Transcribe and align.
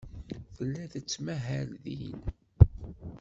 Tella 0.55 0.83
tettmahal 0.93 1.69
din. 1.83 2.19